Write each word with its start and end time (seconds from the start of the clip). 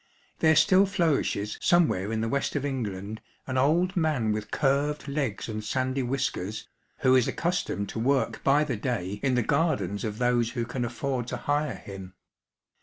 There 0.39 0.55
still 0.55 0.87
flourishes 0.87 1.59
somewhere 1.61 2.11
in 2.11 2.21
the 2.21 2.27
West 2.27 2.55
of 2.55 2.65
England 2.65 3.21
an 3.45 3.55
old 3.55 3.95
man 3.95 4.31
with 4.31 4.49
curved 4.49 5.07
legs 5.07 5.47
and 5.47 5.63
sandy 5.63 6.01
whiskers, 6.01 6.67
who 7.01 7.13
is 7.13 7.27
accustomed 7.27 7.87
to 7.89 7.99
work 7.99 8.43
by 8.43 8.63
the 8.63 8.77
day 8.77 9.19
in 9.21 9.35
the 9.35 9.43
gardens 9.43 10.03
of 10.03 10.17
those 10.17 10.53
who 10.53 10.65
can 10.65 10.83
afford 10.85 11.27
to 11.27 11.37
hire 11.37 11.75
him. 11.75 12.15